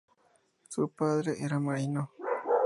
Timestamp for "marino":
1.59-2.09